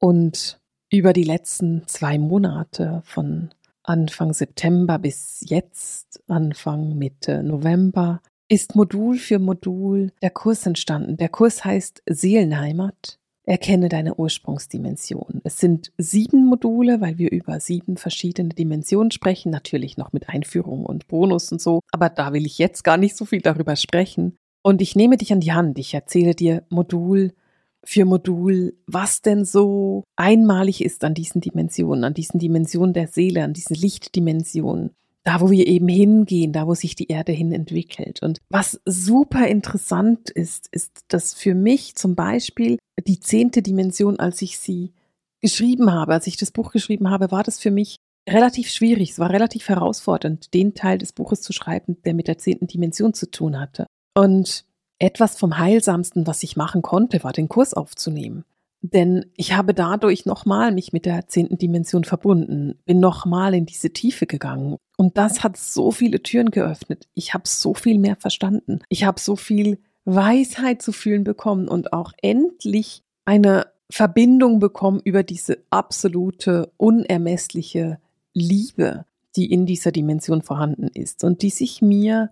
Und 0.00 0.58
über 0.90 1.12
die 1.12 1.24
letzten 1.24 1.84
zwei 1.86 2.18
Monate 2.18 3.02
von 3.04 3.50
Anfang 3.84 4.32
September 4.32 4.98
bis 4.98 5.44
jetzt, 5.46 6.22
Anfang 6.26 6.96
Mitte 6.98 7.42
November, 7.42 8.20
ist 8.48 8.74
Modul 8.74 9.16
für 9.16 9.38
Modul 9.38 10.12
der 10.22 10.30
Kurs 10.30 10.66
entstanden. 10.66 11.16
Der 11.16 11.28
Kurs 11.28 11.64
heißt 11.64 12.02
Seelenheimat. 12.06 13.19
Erkenne 13.50 13.88
deine 13.88 14.14
Ursprungsdimension. 14.14 15.40
Es 15.42 15.58
sind 15.58 15.90
sieben 15.98 16.46
Module, 16.46 17.00
weil 17.00 17.18
wir 17.18 17.32
über 17.32 17.58
sieben 17.58 17.96
verschiedene 17.96 18.50
Dimensionen 18.50 19.10
sprechen, 19.10 19.50
natürlich 19.50 19.96
noch 19.96 20.12
mit 20.12 20.28
Einführung 20.28 20.86
und 20.86 21.08
Bonus 21.08 21.50
und 21.50 21.60
so, 21.60 21.80
aber 21.90 22.10
da 22.10 22.32
will 22.32 22.46
ich 22.46 22.58
jetzt 22.58 22.84
gar 22.84 22.96
nicht 22.96 23.16
so 23.16 23.24
viel 23.24 23.40
darüber 23.40 23.74
sprechen. 23.74 24.36
Und 24.62 24.80
ich 24.80 24.94
nehme 24.94 25.16
dich 25.16 25.32
an 25.32 25.40
die 25.40 25.50
Hand, 25.50 25.80
ich 25.80 25.92
erzähle 25.94 26.36
dir 26.36 26.62
Modul 26.68 27.32
für 27.82 28.04
Modul, 28.04 28.78
was 28.86 29.20
denn 29.20 29.44
so 29.44 30.04
einmalig 30.14 30.84
ist 30.84 31.02
an 31.02 31.14
diesen 31.14 31.40
Dimensionen, 31.40 32.04
an 32.04 32.14
diesen 32.14 32.38
Dimensionen 32.38 32.92
der 32.92 33.08
Seele, 33.08 33.42
an 33.42 33.52
diesen 33.52 33.74
Lichtdimensionen 33.74 34.94
da 35.24 35.40
wo 35.40 35.50
wir 35.50 35.66
eben 35.66 35.88
hingehen, 35.88 36.52
da 36.52 36.66
wo 36.66 36.74
sich 36.74 36.94
die 36.94 37.08
Erde 37.08 37.32
hin 37.32 37.52
entwickelt. 37.52 38.22
Und 38.22 38.38
was 38.48 38.80
super 38.86 39.46
interessant 39.46 40.30
ist, 40.30 40.68
ist, 40.72 41.04
dass 41.08 41.34
für 41.34 41.54
mich 41.54 41.94
zum 41.96 42.14
Beispiel 42.14 42.78
die 43.06 43.20
zehnte 43.20 43.62
Dimension, 43.62 44.18
als 44.18 44.40
ich 44.42 44.58
sie 44.58 44.92
geschrieben 45.40 45.92
habe, 45.92 46.12
als 46.14 46.26
ich 46.26 46.36
das 46.36 46.50
Buch 46.50 46.70
geschrieben 46.72 47.10
habe, 47.10 47.30
war 47.30 47.42
das 47.42 47.58
für 47.58 47.70
mich 47.70 47.96
relativ 48.28 48.70
schwierig. 48.70 49.10
Es 49.10 49.18
war 49.18 49.30
relativ 49.30 49.68
herausfordernd, 49.68 50.52
den 50.54 50.74
Teil 50.74 50.98
des 50.98 51.12
Buches 51.12 51.42
zu 51.42 51.52
schreiben, 51.52 51.96
der 52.04 52.14
mit 52.14 52.28
der 52.28 52.38
zehnten 52.38 52.66
Dimension 52.66 53.14
zu 53.14 53.30
tun 53.30 53.58
hatte. 53.58 53.86
Und 54.14 54.64
etwas 54.98 55.38
vom 55.38 55.58
Heilsamsten, 55.58 56.26
was 56.26 56.42
ich 56.42 56.56
machen 56.56 56.82
konnte, 56.82 57.24
war 57.24 57.32
den 57.32 57.48
Kurs 57.48 57.74
aufzunehmen. 57.74 58.44
Denn 58.82 59.26
ich 59.36 59.52
habe 59.52 59.74
dadurch 59.74 60.24
nochmal 60.24 60.72
mich 60.72 60.92
mit 60.92 61.04
der 61.04 61.28
zehnten 61.28 61.58
Dimension 61.58 62.04
verbunden, 62.04 62.78
bin 62.86 62.98
nochmal 62.98 63.54
in 63.54 63.66
diese 63.66 63.90
Tiefe 63.90 64.26
gegangen. 64.26 64.76
Und 64.96 65.18
das 65.18 65.44
hat 65.44 65.56
so 65.56 65.90
viele 65.90 66.22
Türen 66.22 66.50
geöffnet. 66.50 67.06
Ich 67.14 67.34
habe 67.34 67.44
so 67.46 67.74
viel 67.74 67.98
mehr 67.98 68.16
verstanden. 68.16 68.80
Ich 68.88 69.04
habe 69.04 69.20
so 69.20 69.36
viel 69.36 69.78
Weisheit 70.06 70.80
zu 70.80 70.92
fühlen 70.92 71.24
bekommen 71.24 71.68
und 71.68 71.92
auch 71.92 72.12
endlich 72.22 73.02
eine 73.26 73.66
Verbindung 73.90 74.60
bekommen 74.60 75.00
über 75.04 75.22
diese 75.22 75.62
absolute, 75.68 76.72
unermessliche 76.76 77.98
Liebe, 78.32 79.04
die 79.36 79.52
in 79.52 79.66
dieser 79.66 79.92
Dimension 79.92 80.42
vorhanden 80.42 80.88
ist 80.88 81.22
und 81.24 81.42
die 81.42 81.50
sich 81.50 81.82
mir 81.82 82.30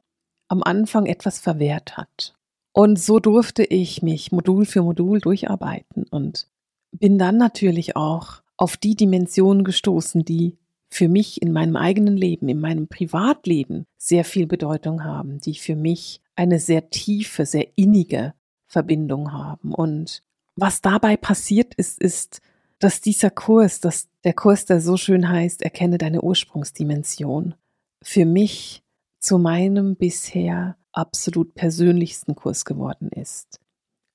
am 0.48 0.62
Anfang 0.62 1.06
etwas 1.06 1.38
verwehrt 1.38 1.96
hat. 1.96 2.37
Und 2.78 2.96
so 2.96 3.18
durfte 3.18 3.64
ich 3.64 4.02
mich 4.02 4.30
Modul 4.30 4.64
für 4.64 4.82
Modul 4.82 5.20
durcharbeiten 5.20 6.04
und 6.12 6.46
bin 6.92 7.18
dann 7.18 7.36
natürlich 7.36 7.96
auch 7.96 8.40
auf 8.56 8.76
die 8.76 8.94
Dimensionen 8.94 9.64
gestoßen, 9.64 10.24
die 10.24 10.58
für 10.86 11.08
mich 11.08 11.42
in 11.42 11.50
meinem 11.50 11.74
eigenen 11.74 12.16
Leben, 12.16 12.48
in 12.48 12.60
meinem 12.60 12.86
Privatleben 12.86 13.84
sehr 13.96 14.24
viel 14.24 14.46
Bedeutung 14.46 15.02
haben, 15.02 15.40
die 15.40 15.56
für 15.56 15.74
mich 15.74 16.22
eine 16.36 16.60
sehr 16.60 16.88
tiefe, 16.88 17.46
sehr 17.46 17.66
innige 17.74 18.34
Verbindung 18.68 19.32
haben. 19.32 19.74
Und 19.74 20.22
was 20.54 20.80
dabei 20.80 21.16
passiert 21.16 21.74
ist, 21.74 22.00
ist, 22.00 22.40
dass 22.78 23.00
dieser 23.00 23.30
Kurs, 23.30 23.80
dass 23.80 24.06
der 24.22 24.34
Kurs, 24.34 24.66
der 24.66 24.80
so 24.80 24.96
schön 24.96 25.28
heißt, 25.28 25.62
erkenne 25.62 25.98
deine 25.98 26.22
Ursprungsdimension, 26.22 27.56
für 28.04 28.24
mich 28.24 28.84
zu 29.18 29.40
meinem 29.40 29.96
bisher 29.96 30.77
absolut 30.92 31.54
persönlichsten 31.54 32.34
Kurs 32.34 32.64
geworden 32.64 33.08
ist. 33.08 33.60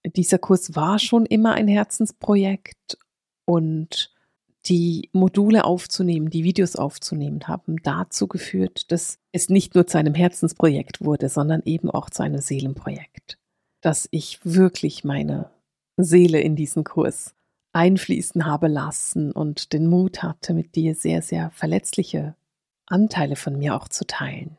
Dieser 0.05 0.37
Kurs 0.37 0.75
war 0.75 0.99
schon 0.99 1.25
immer 1.25 1.53
ein 1.53 1.67
Herzensprojekt 1.67 2.97
und 3.45 4.13
die 4.65 5.09
Module 5.11 5.65
aufzunehmen, 5.65 6.29
die 6.29 6.43
Videos 6.43 6.75
aufzunehmen, 6.75 7.47
haben 7.47 7.77
dazu 7.83 8.27
geführt, 8.27 8.91
dass 8.91 9.19
es 9.31 9.49
nicht 9.49 9.75
nur 9.75 9.87
zu 9.87 9.97
einem 9.97 10.13
Herzensprojekt 10.13 11.03
wurde, 11.03 11.29
sondern 11.29 11.61
eben 11.65 11.89
auch 11.89 12.09
zu 12.09 12.23
einem 12.23 12.39
Seelenprojekt. 12.39 13.37
Dass 13.81 14.07
ich 14.11 14.39
wirklich 14.43 15.03
meine 15.03 15.49
Seele 15.97 16.39
in 16.39 16.55
diesen 16.55 16.85
Kurs 16.85 17.35
einfließen 17.73 18.45
habe 18.45 18.67
lassen 18.67 19.31
und 19.31 19.73
den 19.73 19.87
Mut 19.87 20.23
hatte, 20.23 20.53
mit 20.53 20.75
dir 20.75 20.95
sehr, 20.95 21.21
sehr 21.21 21.51
verletzliche 21.51 22.35
Anteile 22.85 23.35
von 23.35 23.57
mir 23.57 23.75
auch 23.75 23.87
zu 23.87 24.05
teilen. 24.05 24.57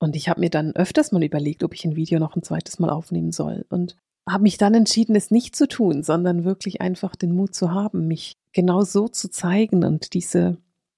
Und 0.00 0.16
ich 0.16 0.28
habe 0.28 0.40
mir 0.40 0.50
dann 0.50 0.74
öfters 0.74 1.12
mal 1.12 1.22
überlegt, 1.22 1.62
ob 1.62 1.74
ich 1.74 1.84
ein 1.84 1.94
Video 1.94 2.18
noch 2.18 2.34
ein 2.34 2.42
zweites 2.42 2.78
Mal 2.78 2.90
aufnehmen 2.90 3.30
soll. 3.30 3.66
Und 3.68 3.96
habe 4.28 4.42
mich 4.42 4.56
dann 4.56 4.74
entschieden, 4.74 5.14
es 5.14 5.30
nicht 5.30 5.54
zu 5.54 5.68
tun, 5.68 6.02
sondern 6.02 6.44
wirklich 6.44 6.80
einfach 6.80 7.14
den 7.14 7.32
Mut 7.32 7.54
zu 7.54 7.72
haben, 7.72 8.08
mich 8.08 8.36
genau 8.52 8.82
so 8.82 9.08
zu 9.08 9.30
zeigen 9.30 9.84
und 9.84 10.14
diese 10.14 10.56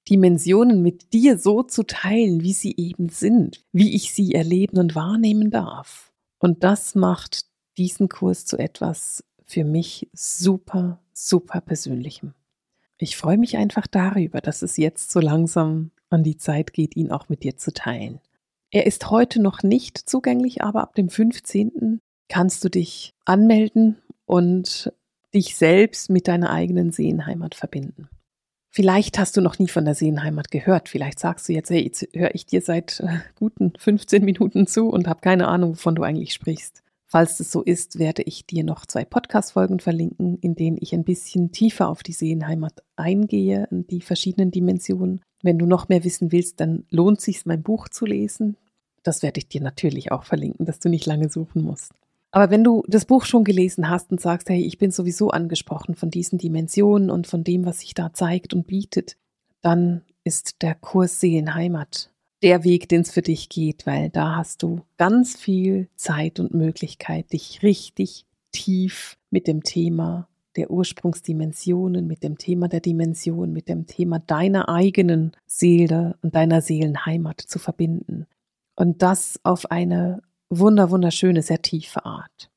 Dimensionen 0.08 0.82
mit 0.82 1.12
dir 1.12 1.38
so 1.38 1.62
zu 1.62 1.84
teilen, 1.84 2.42
wie 2.42 2.52
sie 2.52 2.74
eben 2.76 3.08
sind, 3.08 3.64
wie 3.72 3.94
ich 3.94 4.12
sie 4.12 4.34
erleben 4.34 4.78
und 4.78 4.94
wahrnehmen 4.94 5.50
darf. 5.50 6.12
Und 6.38 6.64
das 6.64 6.94
macht 6.94 7.46
diesen 7.78 8.08
Kurs 8.08 8.46
zu 8.46 8.58
etwas 8.58 9.24
für 9.44 9.64
mich 9.64 10.08
super, 10.12 11.00
super 11.12 11.60
Persönlichem. 11.60 12.34
Ich 12.98 13.16
freue 13.16 13.38
mich 13.38 13.56
einfach 13.56 13.86
darüber, 13.86 14.40
dass 14.40 14.62
es 14.62 14.76
jetzt 14.76 15.10
so 15.10 15.20
langsam 15.20 15.90
an 16.08 16.22
die 16.22 16.36
Zeit 16.36 16.72
geht, 16.72 16.96
ihn 16.96 17.10
auch 17.10 17.28
mit 17.28 17.42
dir 17.42 17.56
zu 17.56 17.72
teilen. 17.72 18.20
Er 18.74 18.86
ist 18.86 19.10
heute 19.10 19.40
noch 19.40 19.62
nicht 19.62 19.98
zugänglich, 19.98 20.62
aber 20.62 20.80
ab 20.80 20.94
dem 20.94 21.10
15. 21.10 22.00
kannst 22.28 22.64
du 22.64 22.70
dich 22.70 23.12
anmelden 23.26 23.98
und 24.24 24.90
dich 25.34 25.56
selbst 25.56 26.08
mit 26.08 26.26
deiner 26.26 26.50
eigenen 26.50 26.90
Seelenheimat 26.90 27.54
verbinden. 27.54 28.08
Vielleicht 28.70 29.18
hast 29.18 29.36
du 29.36 29.42
noch 29.42 29.58
nie 29.58 29.68
von 29.68 29.84
der 29.84 29.94
Seelenheimat 29.94 30.50
gehört. 30.50 30.88
Vielleicht 30.88 31.18
sagst 31.18 31.46
du 31.46 31.52
jetzt, 31.52 31.68
hey, 31.68 31.84
jetzt 31.84 32.08
höre 32.14 32.34
ich 32.34 32.46
dir 32.46 32.62
seit 32.62 33.00
äh, 33.00 33.18
guten 33.34 33.74
15 33.76 34.24
Minuten 34.24 34.66
zu 34.66 34.88
und 34.88 35.06
habe 35.06 35.20
keine 35.20 35.48
Ahnung, 35.48 35.72
wovon 35.72 35.94
du 35.94 36.02
eigentlich 36.02 36.32
sprichst. 36.32 36.82
Falls 37.06 37.36
das 37.36 37.52
so 37.52 37.60
ist, 37.60 37.98
werde 37.98 38.22
ich 38.22 38.46
dir 38.46 38.64
noch 38.64 38.86
zwei 38.86 39.04
Podcast-Folgen 39.04 39.80
verlinken, 39.80 40.38
in 40.38 40.54
denen 40.54 40.78
ich 40.80 40.94
ein 40.94 41.04
bisschen 41.04 41.52
tiefer 41.52 41.90
auf 41.90 42.02
die 42.02 42.14
Seelenheimat 42.14 42.82
eingehe, 42.96 43.68
in 43.70 43.86
die 43.86 44.00
verschiedenen 44.00 44.50
Dimensionen. 44.50 45.20
Wenn 45.42 45.58
du 45.58 45.66
noch 45.66 45.90
mehr 45.90 46.04
wissen 46.04 46.32
willst, 46.32 46.60
dann 46.60 46.86
lohnt 46.88 47.18
es 47.18 47.26
sich, 47.26 47.44
mein 47.44 47.62
Buch 47.62 47.90
zu 47.90 48.06
lesen. 48.06 48.56
Das 49.02 49.22
werde 49.22 49.38
ich 49.38 49.48
dir 49.48 49.60
natürlich 49.60 50.12
auch 50.12 50.24
verlinken, 50.24 50.66
dass 50.66 50.78
du 50.78 50.88
nicht 50.88 51.06
lange 51.06 51.28
suchen 51.28 51.62
musst. 51.62 51.92
Aber 52.30 52.50
wenn 52.50 52.64
du 52.64 52.82
das 52.88 53.04
Buch 53.04 53.26
schon 53.26 53.44
gelesen 53.44 53.90
hast 53.90 54.10
und 54.10 54.20
sagst, 54.20 54.48
hey, 54.48 54.64
ich 54.64 54.78
bin 54.78 54.90
sowieso 54.90 55.30
angesprochen 55.30 55.94
von 55.94 56.10
diesen 56.10 56.38
Dimensionen 56.38 57.10
und 57.10 57.26
von 57.26 57.44
dem, 57.44 57.66
was 57.66 57.80
sich 57.80 57.92
da 57.92 58.12
zeigt 58.12 58.54
und 58.54 58.66
bietet, 58.66 59.16
dann 59.60 60.02
ist 60.24 60.62
der 60.62 60.74
Kurs 60.74 61.20
Seelenheimat 61.20 62.10
der 62.42 62.64
Weg, 62.64 62.88
den 62.88 63.02
es 63.02 63.12
für 63.12 63.22
dich 63.22 63.48
geht, 63.48 63.86
weil 63.86 64.10
da 64.10 64.36
hast 64.36 64.62
du 64.62 64.80
ganz 64.96 65.36
viel 65.36 65.88
Zeit 65.94 66.40
und 66.40 66.54
Möglichkeit, 66.54 67.32
dich 67.32 67.62
richtig 67.62 68.26
tief 68.50 69.16
mit 69.30 69.46
dem 69.46 69.62
Thema 69.62 70.28
der 70.56 70.70
Ursprungsdimensionen, 70.70 72.06
mit 72.06 72.22
dem 72.22 72.36
Thema 72.36 72.68
der 72.68 72.80
Dimension, 72.80 73.52
mit 73.52 73.68
dem 73.68 73.86
Thema 73.86 74.18
deiner 74.18 74.68
eigenen 74.68 75.32
Seele 75.46 76.16
und 76.22 76.34
deiner 76.34 76.60
Seelenheimat 76.60 77.40
zu 77.40 77.58
verbinden. 77.58 78.26
Und 78.82 79.00
das 79.00 79.38
auf 79.44 79.70
eine 79.70 80.22
wunder, 80.50 80.90
wunderschöne, 80.90 81.42
sehr 81.42 81.62
tiefe 81.62 82.04
Art. 82.04 82.50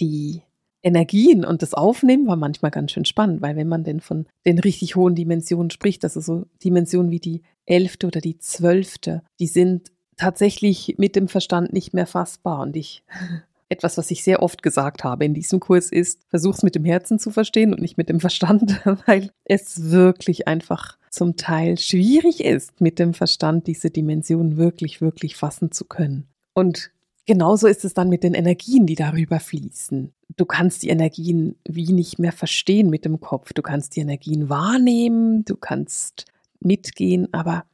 Die 0.00 0.42
Energien 0.82 1.46
und 1.46 1.62
das 1.62 1.72
Aufnehmen 1.72 2.26
war 2.26 2.36
manchmal 2.36 2.70
ganz 2.70 2.92
schön 2.92 3.06
spannend, 3.06 3.40
weil 3.40 3.56
wenn 3.56 3.68
man 3.68 3.82
denn 3.82 4.00
von 4.00 4.26
den 4.44 4.58
richtig 4.58 4.96
hohen 4.96 5.14
Dimensionen 5.14 5.70
spricht, 5.70 6.04
also 6.04 6.20
so 6.20 6.44
Dimensionen 6.62 7.10
wie 7.10 7.20
die 7.20 7.40
elfte 7.64 8.06
oder 8.06 8.20
die 8.20 8.36
zwölfte, 8.36 9.22
die 9.40 9.46
sind 9.46 9.90
tatsächlich 10.18 10.96
mit 10.98 11.16
dem 11.16 11.26
Verstand 11.26 11.72
nicht 11.72 11.94
mehr 11.94 12.06
fassbar. 12.06 12.60
Und 12.60 12.76
ich, 12.76 13.02
etwas, 13.70 13.96
was 13.96 14.10
ich 14.10 14.22
sehr 14.22 14.42
oft 14.42 14.62
gesagt 14.62 15.04
habe 15.04 15.24
in 15.24 15.32
diesem 15.32 15.58
Kurs 15.58 15.90
ist, 15.90 16.20
versuch's 16.28 16.62
mit 16.62 16.74
dem 16.74 16.84
Herzen 16.84 17.18
zu 17.18 17.30
verstehen 17.30 17.72
und 17.72 17.80
nicht 17.80 17.96
mit 17.96 18.10
dem 18.10 18.20
Verstand, 18.20 18.84
weil 19.06 19.30
es 19.46 19.90
wirklich 19.90 20.48
einfach 20.48 20.98
zum 21.12 21.36
Teil 21.36 21.78
schwierig 21.78 22.42
ist, 22.42 22.80
mit 22.80 22.98
dem 22.98 23.14
Verstand 23.14 23.66
diese 23.66 23.90
Dimension 23.90 24.56
wirklich, 24.56 25.00
wirklich 25.00 25.36
fassen 25.36 25.70
zu 25.70 25.84
können. 25.84 26.26
Und 26.54 26.90
genauso 27.26 27.66
ist 27.66 27.84
es 27.84 27.94
dann 27.94 28.08
mit 28.08 28.24
den 28.24 28.34
Energien, 28.34 28.86
die 28.86 28.94
darüber 28.94 29.38
fließen. 29.38 30.12
Du 30.36 30.46
kannst 30.46 30.82
die 30.82 30.88
Energien 30.88 31.56
wie 31.68 31.92
nicht 31.92 32.18
mehr 32.18 32.32
verstehen 32.32 32.88
mit 32.88 33.04
dem 33.04 33.20
Kopf. 33.20 33.52
Du 33.52 33.60
kannst 33.60 33.94
die 33.94 34.00
Energien 34.00 34.48
wahrnehmen, 34.48 35.44
du 35.44 35.56
kannst 35.56 36.24
mitgehen, 36.60 37.28
aber 37.32 37.64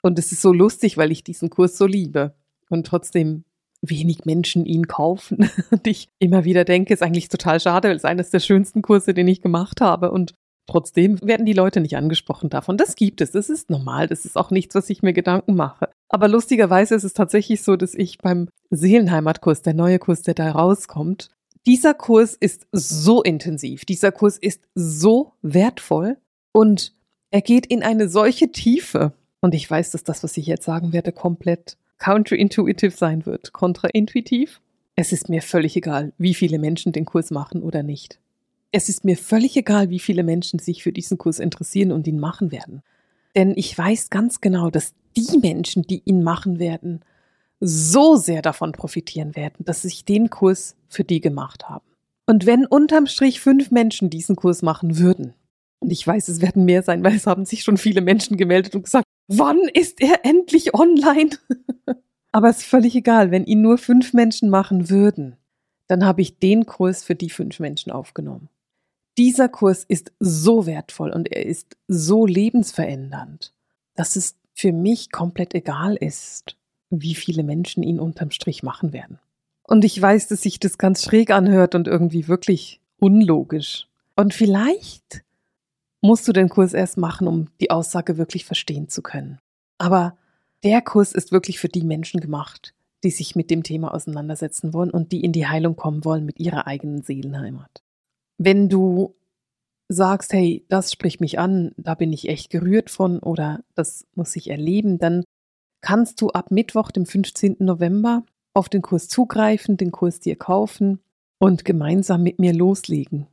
Und 0.01 0.17
es 0.17 0.32
ist 0.32 0.41
so 0.41 0.51
lustig, 0.51 0.98
weil 0.98 1.12
ich 1.12 1.24
diesen 1.24 1.51
Kurs 1.51 1.77
so 1.77 1.86
liebe 1.86 2.34
und 2.72 2.88
trotzdem 2.88 3.43
wenig 3.84 4.25
Menschen 4.25 4.65
ihn 4.65 4.88
kaufen. 4.88 5.48
Und 5.70 5.86
ich 5.86 6.10
immer 6.17 6.43
wieder 6.43 6.63
denke, 6.63 6.93
ist 6.93 7.03
eigentlich 7.03 7.27
total 7.27 7.60
schade, 7.60 7.89
weil 7.89 7.98
es 7.98 8.05
eines 8.05 8.32
der 8.32 8.39
schönsten 8.39 8.82
Kurse, 8.82 9.13
den 9.13 9.27
ich 9.27 9.41
gemacht 9.41 9.79
habe. 9.82 10.10
Und 10.10 10.34
Trotzdem 10.65 11.20
werden 11.22 11.46
die 11.46 11.53
Leute 11.53 11.82
nicht 11.82 11.98
angesprochen 11.98 12.50
davon. 12.50 12.77
Das 12.77 12.96
gibt 12.96 13.20
es, 13.20 13.32
das 13.32 13.50
ist 13.50 13.70
normal, 13.70 14.08
das 14.08 14.24
ist 14.24 14.38
auch 14.38 14.50
nichts, 14.50 14.75
was 14.75 14.89
ich 14.89 15.03
mir 15.03 15.12
Gedanken 15.12 15.55
mache. 15.55 15.89
Aber 16.13 16.27
lustigerweise 16.27 16.93
ist 16.93 17.05
es 17.05 17.13
tatsächlich 17.13 17.63
so, 17.63 17.75
dass 17.75 17.96
ich 17.96 18.20
beim 18.20 18.48
Seelenheimatkurs, 18.70 19.63
der 19.63 19.74
neue 19.74 19.98
Kurs, 19.98 20.22
der 20.22 20.36
da 20.36 20.51
rauskommt, 20.51 21.32
dieser 21.65 21.96
Kurs 21.96 22.36
ist 22.36 22.67
so 22.72 23.24
intensiv, 23.24 23.84
dieser 23.84 24.12
Kurs 24.12 24.38
ist 24.38 24.62
so 24.75 25.34
wertvoll 25.41 26.17
und 26.51 26.93
er 27.32 27.41
geht 27.41 27.65
in 27.65 27.82
eine 27.82 28.10
solche 28.10 28.51
Tiefe. 28.51 29.13
Und 29.41 29.55
ich 29.55 29.70
weiß, 29.70 29.89
dass 29.89 30.03
das, 30.03 30.24
was 30.24 30.38
ich 30.38 30.46
jetzt 30.46 30.65
sagen 30.65 30.93
werde, 30.93 31.13
komplett 31.13 31.77
counterintuitive 31.98 32.96
sein 32.96 33.25
wird, 33.25 33.51
kontraintuitiv. 33.51 34.62
Es 34.96 35.13
ist 35.13 35.29
mir 35.29 35.41
völlig 35.41 35.75
egal, 35.75 36.13
wie 36.20 36.36
viele 36.36 36.60
Menschen 36.60 36.91
den 36.91 37.05
Kurs 37.05 37.32
machen 37.32 37.63
oder 37.63 37.82
nicht. 37.82 38.20
Es 38.72 38.88
ist 38.88 39.03
mir 39.03 39.17
völlig 39.17 39.58
egal, 39.58 39.89
wie 39.89 40.00
viele 40.00 40.22
Menschen 40.22 40.60
sich 40.60 40.84
für 40.84 40.91
diesen 40.91 41.17
Kurs 41.17 41.39
interessieren 41.39 41.91
und 41.91 42.05
ihn 42.05 42.20
machen 42.20 42.51
werden. 42.51 42.84
Denn 43.36 43.54
ich 43.56 43.78
weiß 43.78 44.10
ganz 44.10 44.42
genau, 44.42 44.70
dass 44.70 44.94
die 45.16 45.38
Menschen, 45.40 45.84
die 45.84 46.02
ihn 46.06 46.24
machen 46.24 46.60
werden, 46.60 47.04
so 47.60 48.16
sehr 48.16 48.42
davon 48.42 48.74
profitieren 48.74 49.36
werden, 49.36 49.66
dass 49.66 49.86
ich 49.86 50.06
den 50.06 50.30
Kurs 50.30 50.75
für 50.90 51.04
die 51.04 51.22
gemacht 51.22 51.70
habe. 51.70 51.86
Und 52.25 52.46
wenn 52.46 52.66
unterm 52.66 53.08
Strich 53.08 53.40
fünf 53.40 53.72
Menschen 53.72 54.10
diesen 54.10 54.36
Kurs 54.36 54.62
machen 54.62 54.98
würden, 54.98 55.34
und 55.79 55.92
ich 55.92 56.05
weiß, 56.05 56.29
es 56.29 56.42
werden 56.42 56.66
mehr 56.66 56.84
sein, 56.84 57.03
weil 57.03 57.16
es 57.16 57.27
haben 57.27 57.46
sich 57.46 57.64
schon 57.64 57.77
viele 57.77 58.01
Menschen 58.01 58.38
gemeldet 58.38 58.75
und 58.75 58.84
gesagt, 58.84 59.05
wann 59.27 59.60
ist 59.74 60.01
er 60.01 60.24
endlich 60.24 60.74
online? 60.74 61.31
Aber 62.31 62.50
es 62.50 62.60
ist 62.60 62.66
völlig 62.66 62.96
egal, 62.96 63.31
wenn 63.31 63.46
ihn 63.46 63.62
nur 63.62 63.77
fünf 63.77 64.14
Menschen 64.14 64.50
machen 64.50 64.90
würden, 64.90 65.36
dann 65.88 66.05
habe 66.05 66.22
ich 66.22 66.40
den 66.40 66.66
Kurs 66.66 67.03
für 67.03 67.16
die 67.16 67.29
fünf 67.29 67.60
Menschen 67.60 67.92
aufgenommen. 67.92 68.50
Dieser 69.18 69.48
Kurs 69.48 69.84
ist 69.84 70.12
so 70.20 70.66
wertvoll 70.66 71.12
und 71.12 71.32
er 71.32 71.46
ist 71.46 71.78
so 71.88 72.26
lebensverändernd, 72.26 73.54
dass 73.96 74.16
es 74.16 74.36
für 74.54 74.72
mich 74.72 75.12
komplett 75.12 75.54
egal 75.54 75.96
ist, 75.96 76.58
wie 76.90 77.16
viele 77.16 77.44
Menschen 77.44 77.84
ihn 77.84 78.00
unterm 78.00 78.32
Strich 78.32 78.64
machen 78.64 78.94
werden. 78.94 79.20
Und 79.64 79.86
ich 79.86 80.00
weiß, 80.00 80.28
dass 80.28 80.42
sich 80.42 80.60
das 80.60 80.78
ganz 80.78 81.04
schräg 81.04 81.32
anhört 81.32 81.76
und 81.76 81.88
irgendwie 81.88 82.28
wirklich 82.28 82.82
unlogisch. 82.98 83.88
Und 84.16 84.34
vielleicht 84.34 85.24
musst 86.02 86.28
du 86.28 86.34
den 86.34 86.50
Kurs 86.50 86.74
erst 86.74 86.98
machen, 86.98 87.28
um 87.28 87.48
die 87.62 87.72
Aussage 87.72 88.18
wirklich 88.18 88.46
verstehen 88.46 88.90
zu 88.90 89.02
können. 89.02 89.40
Aber 89.78 90.18
der 90.64 90.82
Kurs 90.82 91.14
ist 91.14 91.32
wirklich 91.32 91.60
für 91.60 91.70
die 91.70 91.84
Menschen 91.84 92.20
gemacht, 92.20 92.74
die 93.04 93.12
sich 93.12 93.36
mit 93.36 93.50
dem 93.50 93.64
Thema 93.64 93.94
auseinandersetzen 93.94 94.74
wollen 94.74 94.92
und 94.92 95.12
die 95.12 95.24
in 95.24 95.32
die 95.32 95.48
Heilung 95.48 95.76
kommen 95.76 96.06
wollen 96.06 96.26
mit 96.26 96.40
ihrer 96.40 96.68
eigenen 96.68 97.04
Seelenheimat. 97.04 97.84
Wenn 98.37 98.69
du 98.69 99.15
sagst, 99.89 100.33
hey, 100.33 100.65
das 100.69 100.91
spricht 100.91 101.22
mich 101.22 101.39
an, 101.39 101.72
da 101.77 101.96
bin 101.96 102.11
ich 102.13 102.29
echt 102.29 102.50
gerührt 102.50 102.89
von 102.89 103.19
oder 103.19 103.63
das 103.75 104.05
muss 104.15 104.35
ich 104.35 104.50
erleben, 104.50 104.98
dann 104.98 105.24
kannst 105.81 106.22
du 106.22 106.29
ab 106.29 106.51
Mittwoch, 106.51 106.91
dem 106.91 107.05
15. 107.05 107.57
November, 107.59 108.24
auf 108.53 108.69
den 108.69 108.81
Kurs 108.81 109.07
zugreifen, 109.07 109.77
den 109.77 109.91
Kurs 109.91 110.19
dir 110.19 110.35
kaufen 110.35 111.00
und 111.39 111.65
gemeinsam 111.65 112.24
mit 112.24 112.39
mir 112.39 112.53
loslegen. 112.53 113.27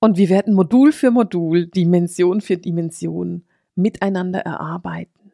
Und 0.00 0.16
wir 0.16 0.28
werden 0.28 0.54
Modul 0.54 0.92
für 0.92 1.10
Modul, 1.10 1.66
Dimension 1.66 2.40
für 2.40 2.56
Dimension 2.56 3.44
miteinander 3.74 4.40
erarbeiten. 4.40 5.32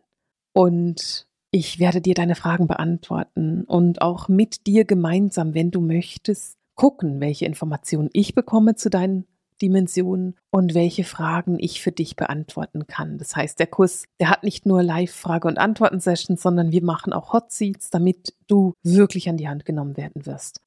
Und 0.52 1.26
ich 1.50 1.78
werde 1.78 2.00
dir 2.00 2.14
deine 2.14 2.34
Fragen 2.34 2.66
beantworten 2.66 3.64
und 3.64 4.02
auch 4.02 4.28
mit 4.28 4.66
dir 4.66 4.84
gemeinsam, 4.84 5.54
wenn 5.54 5.70
du 5.70 5.80
möchtest, 5.80 6.57
gucken, 6.78 7.20
welche 7.20 7.44
Informationen 7.44 8.08
ich 8.12 8.36
bekomme 8.36 8.76
zu 8.76 8.88
deinen 8.88 9.26
Dimensionen 9.60 10.36
und 10.50 10.74
welche 10.74 11.02
Fragen 11.02 11.58
ich 11.58 11.82
für 11.82 11.90
dich 11.90 12.14
beantworten 12.14 12.86
kann. 12.86 13.18
Das 13.18 13.34
heißt, 13.34 13.58
der 13.58 13.66
Kurs, 13.66 14.04
der 14.20 14.30
hat 14.30 14.44
nicht 14.44 14.64
nur 14.64 14.84
Live-Frage- 14.84 15.48
und 15.48 15.58
Antworten-Sessions, 15.58 16.40
sondern 16.40 16.70
wir 16.70 16.84
machen 16.84 17.12
auch 17.12 17.32
Hot 17.32 17.50
Seats, 17.50 17.90
damit 17.90 18.32
du 18.46 18.74
wirklich 18.84 19.28
an 19.28 19.36
die 19.36 19.48
Hand 19.48 19.64
genommen 19.64 19.96
werden 19.96 20.24
wirst. 20.24 20.60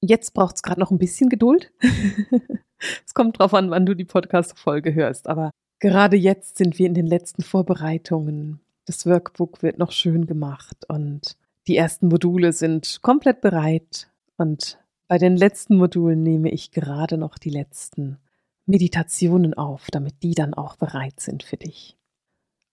Jetzt 0.00 0.32
braucht 0.32 0.54
es 0.54 0.62
gerade 0.62 0.78
noch 0.78 0.92
ein 0.92 0.98
bisschen 0.98 1.28
Geduld. 1.28 1.72
es 3.04 3.12
kommt 3.12 3.40
drauf 3.40 3.52
an, 3.52 3.70
wann 3.70 3.84
du 3.84 3.94
die 3.94 4.04
Podcast-Folge 4.04 4.94
hörst. 4.94 5.28
Aber 5.28 5.50
gerade 5.80 6.16
jetzt 6.16 6.56
sind 6.56 6.78
wir 6.78 6.86
in 6.86 6.94
den 6.94 7.06
letzten 7.06 7.42
Vorbereitungen. 7.42 8.60
Das 8.84 9.06
Workbook 9.06 9.64
wird 9.64 9.78
noch 9.78 9.90
schön 9.90 10.26
gemacht 10.26 10.84
und 10.88 11.36
die 11.66 11.76
ersten 11.76 12.06
Module 12.06 12.52
sind 12.52 13.00
komplett 13.02 13.40
bereit 13.40 14.08
und 14.36 14.78
bei 15.08 15.16
den 15.18 15.36
letzten 15.36 15.76
Modulen 15.76 16.22
nehme 16.22 16.50
ich 16.50 16.70
gerade 16.70 17.16
noch 17.16 17.38
die 17.38 17.50
letzten 17.50 18.18
Meditationen 18.66 19.54
auf, 19.54 19.86
damit 19.90 20.22
die 20.22 20.34
dann 20.34 20.52
auch 20.52 20.76
bereit 20.76 21.18
sind 21.18 21.42
für 21.42 21.56
dich. 21.56 21.96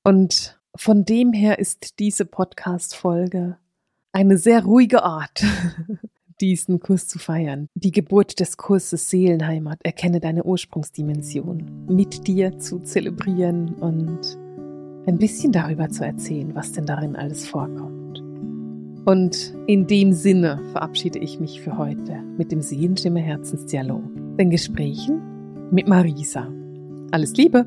Und 0.03 0.59
von 0.75 1.05
dem 1.05 1.31
her 1.31 1.57
ist 1.57 1.99
diese 1.99 2.25
Podcast-Folge 2.25 3.57
eine 4.11 4.37
sehr 4.37 4.65
ruhige 4.65 5.03
Art, 5.03 5.45
diesen 6.41 6.81
Kurs 6.81 7.07
zu 7.07 7.17
feiern. 7.17 7.69
Die 7.75 7.91
Geburt 7.91 8.41
des 8.41 8.57
Kurses 8.57 9.09
Seelenheimat, 9.09 9.79
erkenne 9.83 10.19
deine 10.19 10.43
Ursprungsdimension, 10.43 11.85
mit 11.87 12.27
dir 12.27 12.59
zu 12.59 12.79
zelebrieren 12.79 13.75
und 13.75 14.37
ein 15.07 15.17
bisschen 15.17 15.53
darüber 15.53 15.89
zu 15.89 16.03
erzählen, 16.03 16.53
was 16.53 16.73
denn 16.73 16.85
darin 16.85 17.15
alles 17.15 17.47
vorkommt. 17.47 18.21
Und 19.05 19.53
in 19.67 19.85
dem 19.85 20.13
Sinne 20.13 20.59
verabschiede 20.71 21.19
ich 21.19 21.39
mich 21.39 21.61
für 21.61 21.77
heute 21.77 22.23
mit 22.37 22.51
dem 22.51 22.61
Sehenschimmer 22.61 23.19
Herzensdialog, 23.19 24.03
den 24.37 24.49
Gesprächen 24.49 25.21
mit 25.71 25.87
Marisa. 25.87 26.51
Alles 27.11 27.33
Liebe! 27.33 27.65